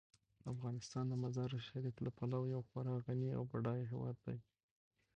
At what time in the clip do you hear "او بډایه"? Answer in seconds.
3.37-3.85